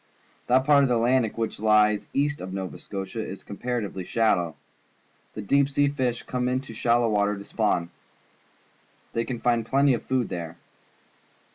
[0.47, 4.55] That part of the Atlantic Ocean which lies east of Nova Scotia is comparatively shallow.
[5.35, 7.91] The deep sea fish come into shal low water to spawn.
[9.13, 10.57] They can find plenty of food there.